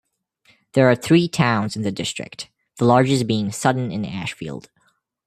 [0.73, 4.67] There are three towns in the district; the largest being Sutton-in-Ashfield.